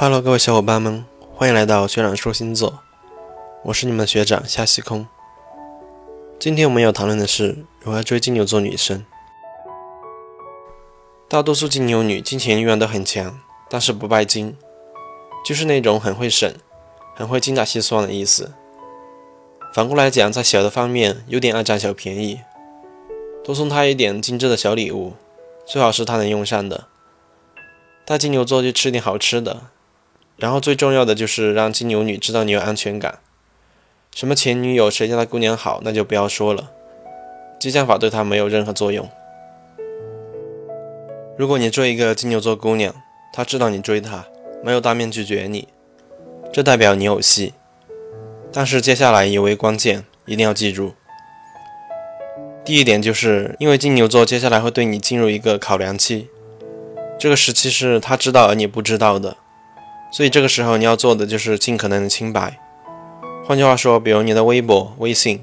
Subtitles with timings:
[0.00, 2.84] Hello，各位小伙伴们，欢迎来到学长说星座，
[3.64, 5.04] 我是你们的学长夏西空。
[6.38, 9.04] 今天我们要讨论的是如何追金牛座女生。
[11.28, 14.56] 大多数金牛女金钱欲望都很强，但是不拜金，
[15.44, 16.54] 就是那种很会省、
[17.16, 18.52] 很会精打细算的意思。
[19.74, 22.42] 反过来讲，在小的方面有点爱占小便宜，
[23.42, 25.14] 多送她一点精致的小礼物，
[25.66, 26.84] 最好是她能用上的。
[28.04, 29.62] 带金牛座去吃点好吃的。
[30.38, 33.18] 然后最重要的就是让金牛女知道你有安全感。
[34.14, 36.70] 什么前女友谁家的姑娘好，那就不要说了，
[37.60, 39.08] 激将法对她没有任何作用。
[41.36, 42.94] 如果你追一个金牛座姑娘，
[43.32, 44.24] 她知道你追她，
[44.62, 45.68] 没有当面拒绝你，
[46.52, 47.54] 这代表你有戏。
[48.52, 50.94] 但是接下来尤为关键，一定要记住。
[52.64, 56.28] 第一点就是因为金牛座接下来会对你进入一个考量期，
[57.18, 59.36] 这个时期是他知道而你不知道的。
[60.10, 62.58] 所以这个时候你要做的就是尽可能的清白。
[63.46, 65.42] 换句话说，比如你的微博、微信，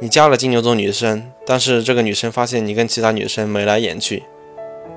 [0.00, 4.24] 你加了金牛座女生，但是这个女生发现你跟其他女生眉来眼去，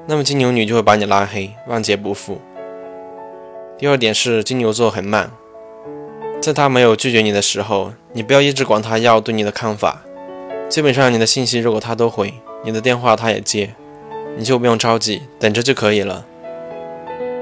[0.07, 2.39] 那么金牛女就会把你拉黑，万劫不复。
[3.77, 5.31] 第二点是金牛座很慢，
[6.41, 10.01] 在他没有拒绝你的时候，你不要一直管他要对你的看法。
[10.69, 13.75] 基本上你的信息如果他都回，你的电话他也接，
[14.37, 16.25] 你就不用着急，等着就可以了。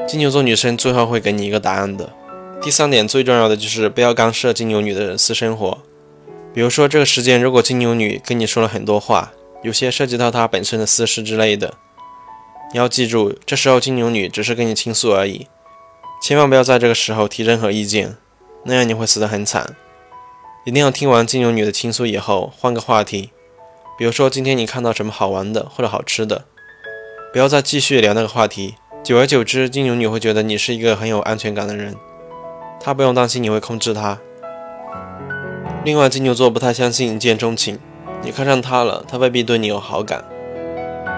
[0.07, 2.13] 金牛座女生最后会给你一个答案的。
[2.61, 5.79] 第三点最重要的就是不要干涉金牛女的私生活。
[6.53, 11.73] 比如说这个时间，如果金牛女跟你说了很多话，有些涉及到她本身的私事之类的，
[12.71, 15.47] 你要记住，这时候金牛女只是跟你倾诉而已，
[16.21, 18.15] 千万不要在这个时候提任何意见，
[18.65, 19.75] 那样你会死得很惨。
[20.65, 23.31] 一定要听完金牛女的倾诉以后，换个话题，
[23.97, 26.45] 比如说今天你看到什么好玩的或者好吃的，
[27.33, 28.75] 不要再继续聊那个话题。
[29.03, 31.93] 久而久之，金牛女会觉得你是一个很有安全感的人，
[32.79, 34.17] 她不用担心你会控制她。
[35.83, 37.77] 另外，金牛座不太相信一见钟情，
[38.21, 40.23] 你看上他了，他未必对你有好感，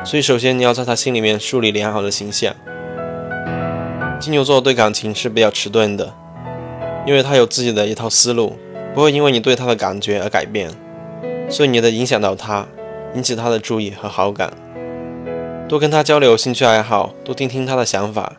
[0.03, 2.56] 所以首先你要在他心里面树立良好的形象。
[4.19, 6.12] 金牛座对感情是比较迟钝的，
[7.06, 8.57] 因为他有自己的一套思路，
[8.96, 10.72] 不会因为你对他的感觉而改变，
[11.47, 12.66] 所以你得影响到他，
[13.13, 14.52] 引起他的注意和好感。
[15.68, 18.34] 多跟他交流兴趣爱好，多听听他的想法，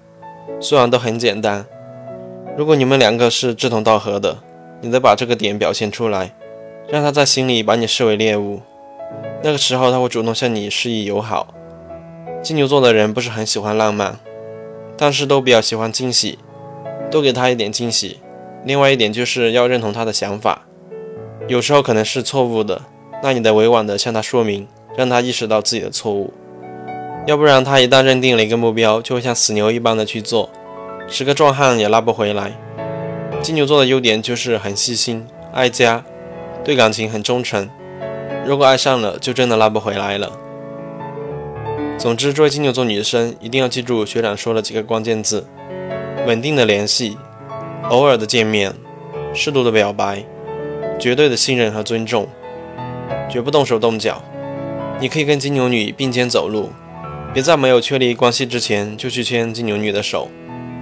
[0.61, 1.67] 虽然都很简单。
[2.57, 4.39] 如果你们两个是志同道合的，
[4.81, 6.33] 你得把这个点表现出来，
[6.89, 8.61] 让他在心里把你视为猎物。
[9.43, 11.53] 那个时候他会主动向你示意友好。
[12.43, 14.21] 金牛座的人不是很喜欢浪漫，
[14.97, 16.39] 但是都比较喜欢惊喜，
[17.11, 18.21] 多给他一点惊喜。
[18.65, 20.63] 另外一点就是要认同他的想法，
[21.49, 22.83] 有时候可能是错误的，
[23.21, 26.33] 那你得委婉的向他说明，让他意识到自己的错误。
[27.27, 30.49] 要不然，他一旦认定了一个目标，就会像死牛一般的去做，
[31.09, 32.53] 十个壮汉也拉不回来。
[33.43, 36.05] 金牛座的优点就是很细心、爱家，
[36.63, 37.69] 对感情很忠诚。
[38.47, 40.31] 如果爱上了，就真的拉不回来了。
[41.99, 45.45] 总之，作为金牛座女生一定要记住学长说了几个关键字：
[46.29, 47.19] 稳定的联系，
[47.91, 48.73] 偶尔的见面，
[49.35, 50.25] 适度的表白，
[50.97, 52.29] 绝对的信任和尊重，
[53.29, 54.23] 绝不动手动脚。
[55.01, 56.71] 你可以跟金牛女并肩走路。
[57.37, 60.31] 别在没有确立关系之前就去牵金牛女的手，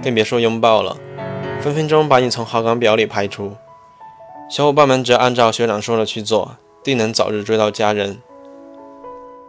[0.01, 0.95] 更别说拥抱了，
[1.59, 3.57] 分分钟把你从好感表里排除。
[4.49, 8.19] 小伙伴们只要按照学长说的去做，定能早日追到佳人。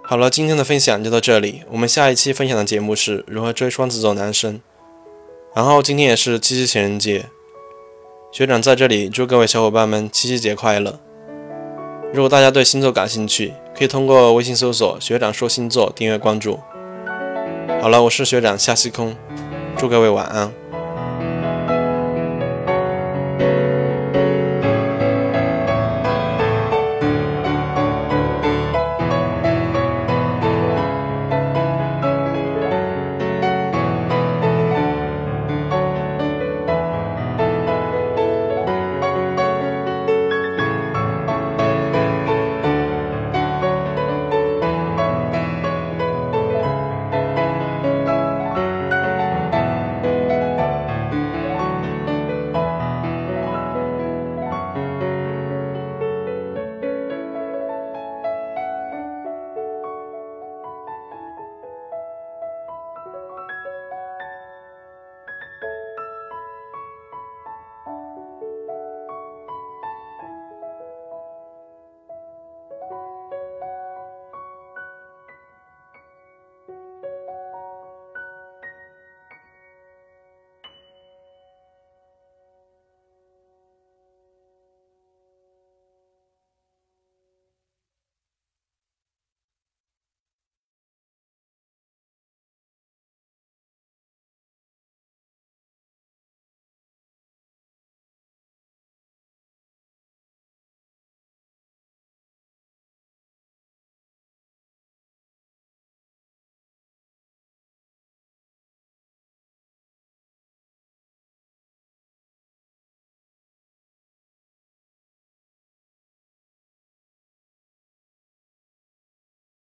[0.03, 4.61] 好了，今天的分享就到这里，我们下一期分享的节目是如何追双子座男生。
[5.55, 7.27] 然后今天也是七夕情人节，
[8.33, 10.99] 学长在这里祝各位小伙伴们七夕节快乐。
[12.13, 16.59] 如果大家对星座感兴趣，可以通过微信搜索“学长说星座”订阅关注。
[17.87, 19.17] 好了，我是学长夏西空，
[19.79, 20.53] 祝各位晚安。